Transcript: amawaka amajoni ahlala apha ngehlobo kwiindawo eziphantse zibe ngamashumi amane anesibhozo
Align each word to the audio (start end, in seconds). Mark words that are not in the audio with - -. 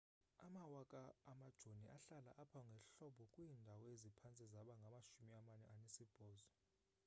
amawaka 0.45 0.99
amajoni 1.31 1.85
ahlala 1.97 2.31
apha 2.43 2.61
ngehlobo 2.71 3.23
kwiindawo 3.33 3.83
eziphantse 3.93 4.43
zibe 4.51 4.73
ngamashumi 4.79 5.31
amane 5.41 5.65
anesibhozo 5.73 6.47